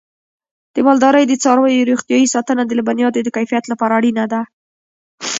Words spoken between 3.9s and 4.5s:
اړینه ده.